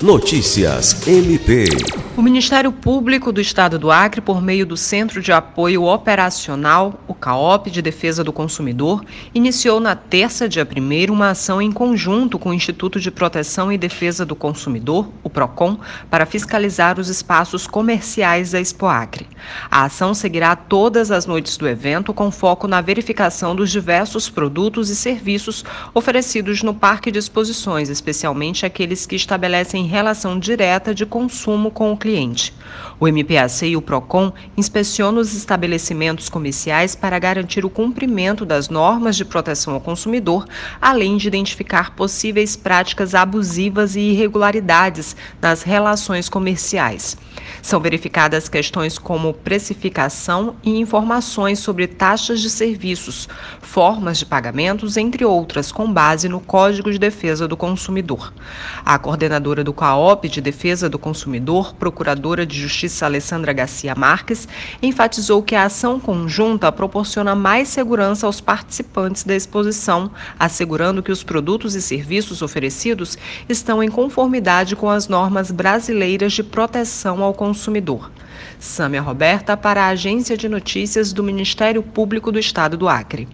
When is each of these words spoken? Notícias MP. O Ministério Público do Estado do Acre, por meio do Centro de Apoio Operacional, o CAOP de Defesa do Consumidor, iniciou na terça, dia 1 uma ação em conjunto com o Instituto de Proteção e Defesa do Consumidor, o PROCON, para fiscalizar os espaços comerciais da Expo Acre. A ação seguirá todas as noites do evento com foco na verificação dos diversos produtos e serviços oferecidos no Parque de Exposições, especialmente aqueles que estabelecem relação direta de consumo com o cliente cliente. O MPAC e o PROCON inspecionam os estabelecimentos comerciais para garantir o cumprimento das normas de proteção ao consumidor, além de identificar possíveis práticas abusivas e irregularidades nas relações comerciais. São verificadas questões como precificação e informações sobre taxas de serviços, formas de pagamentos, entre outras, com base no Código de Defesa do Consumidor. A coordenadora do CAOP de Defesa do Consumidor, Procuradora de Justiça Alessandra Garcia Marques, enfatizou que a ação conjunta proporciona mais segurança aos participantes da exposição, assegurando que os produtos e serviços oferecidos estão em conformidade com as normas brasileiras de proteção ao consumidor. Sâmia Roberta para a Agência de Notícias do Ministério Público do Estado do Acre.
Notícias 0.00 1.08
MP. 1.08 2.07
O 2.18 2.22
Ministério 2.22 2.72
Público 2.72 3.30
do 3.30 3.40
Estado 3.40 3.78
do 3.78 3.92
Acre, 3.92 4.20
por 4.20 4.42
meio 4.42 4.66
do 4.66 4.76
Centro 4.76 5.22
de 5.22 5.30
Apoio 5.30 5.84
Operacional, 5.84 6.98
o 7.06 7.14
CAOP 7.14 7.70
de 7.70 7.80
Defesa 7.80 8.24
do 8.24 8.32
Consumidor, 8.32 9.04
iniciou 9.32 9.78
na 9.78 9.94
terça, 9.94 10.48
dia 10.48 10.66
1 10.66 11.12
uma 11.12 11.30
ação 11.30 11.62
em 11.62 11.70
conjunto 11.70 12.36
com 12.36 12.48
o 12.48 12.52
Instituto 12.52 12.98
de 12.98 13.12
Proteção 13.12 13.70
e 13.70 13.78
Defesa 13.78 14.26
do 14.26 14.34
Consumidor, 14.34 15.08
o 15.22 15.30
PROCON, 15.30 15.78
para 16.10 16.26
fiscalizar 16.26 16.98
os 16.98 17.08
espaços 17.08 17.68
comerciais 17.68 18.50
da 18.50 18.60
Expo 18.60 18.86
Acre. 18.86 19.28
A 19.70 19.84
ação 19.84 20.12
seguirá 20.12 20.56
todas 20.56 21.12
as 21.12 21.24
noites 21.24 21.56
do 21.56 21.68
evento 21.68 22.12
com 22.12 22.32
foco 22.32 22.66
na 22.66 22.80
verificação 22.80 23.54
dos 23.54 23.70
diversos 23.70 24.28
produtos 24.28 24.90
e 24.90 24.96
serviços 24.96 25.64
oferecidos 25.94 26.64
no 26.64 26.74
Parque 26.74 27.12
de 27.12 27.20
Exposições, 27.20 27.88
especialmente 27.88 28.66
aqueles 28.66 29.06
que 29.06 29.14
estabelecem 29.14 29.86
relação 29.86 30.36
direta 30.36 30.92
de 30.92 31.06
consumo 31.06 31.70
com 31.70 31.92
o 31.92 31.96
cliente 31.96 32.07
cliente. 32.08 32.52
O 33.00 33.06
MPAC 33.06 33.64
e 33.66 33.76
o 33.76 33.82
PROCON 33.82 34.32
inspecionam 34.56 35.20
os 35.20 35.32
estabelecimentos 35.32 36.28
comerciais 36.28 36.96
para 36.96 37.16
garantir 37.18 37.64
o 37.64 37.70
cumprimento 37.70 38.44
das 38.44 38.68
normas 38.68 39.16
de 39.16 39.24
proteção 39.24 39.74
ao 39.74 39.80
consumidor, 39.80 40.44
além 40.80 41.16
de 41.16 41.28
identificar 41.28 41.94
possíveis 41.94 42.56
práticas 42.56 43.14
abusivas 43.14 43.94
e 43.94 44.00
irregularidades 44.00 45.14
nas 45.40 45.62
relações 45.62 46.28
comerciais. 46.28 47.16
São 47.62 47.80
verificadas 47.80 48.48
questões 48.48 48.98
como 48.98 49.32
precificação 49.32 50.56
e 50.64 50.78
informações 50.78 51.60
sobre 51.60 51.86
taxas 51.86 52.40
de 52.40 52.50
serviços, 52.50 53.28
formas 53.60 54.18
de 54.18 54.26
pagamentos, 54.26 54.96
entre 54.96 55.24
outras, 55.24 55.70
com 55.70 55.92
base 55.92 56.28
no 56.28 56.40
Código 56.40 56.90
de 56.90 56.98
Defesa 56.98 57.46
do 57.46 57.56
Consumidor. 57.56 58.32
A 58.84 58.98
coordenadora 58.98 59.62
do 59.62 59.72
CAOP 59.72 60.28
de 60.28 60.40
Defesa 60.40 60.88
do 60.88 60.98
Consumidor, 60.98 61.74
Procuradora 61.74 62.44
de 62.44 62.60
Justiça 62.88 63.04
Alessandra 63.04 63.52
Garcia 63.52 63.94
Marques, 63.94 64.48
enfatizou 64.82 65.42
que 65.42 65.54
a 65.54 65.64
ação 65.64 66.00
conjunta 66.00 66.72
proporciona 66.72 67.34
mais 67.34 67.68
segurança 67.68 68.26
aos 68.26 68.40
participantes 68.40 69.24
da 69.24 69.36
exposição, 69.36 70.10
assegurando 70.38 71.02
que 71.02 71.12
os 71.12 71.22
produtos 71.22 71.74
e 71.74 71.82
serviços 71.82 72.40
oferecidos 72.40 73.18
estão 73.46 73.82
em 73.82 73.90
conformidade 73.90 74.74
com 74.74 74.88
as 74.88 75.06
normas 75.06 75.50
brasileiras 75.50 76.32
de 76.32 76.42
proteção 76.42 77.22
ao 77.22 77.34
consumidor. 77.34 78.10
Sâmia 78.58 79.02
Roberta 79.02 79.54
para 79.54 79.82
a 79.82 79.88
Agência 79.88 80.36
de 80.36 80.48
Notícias 80.48 81.12
do 81.12 81.22
Ministério 81.22 81.82
Público 81.82 82.32
do 82.32 82.38
Estado 82.38 82.76
do 82.76 82.88
Acre. 82.88 83.28